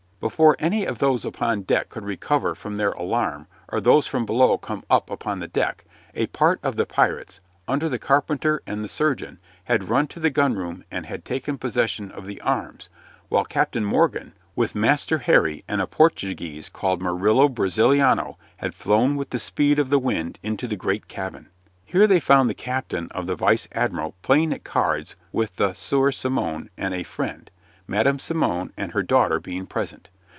[0.21, 4.55] Before any of those upon deck could recover from their alarm or those from below
[4.55, 9.39] come up upon deck, a part of the pirates, under the carpenter and the surgeon,
[9.63, 12.87] had run to the gun room and had taken possession of the arms,
[13.29, 19.31] while Captain Morgan, with Master Harry and a Portuguese called Murillo Braziliano, had flown with
[19.31, 21.49] the speed of the wind into the great cabin.
[21.83, 26.11] Here they found the captain of the vice admiral playing at cards with the Sieur
[26.11, 27.49] Simon and a friend,
[27.87, 30.07] Madam Simon and her daughter being present.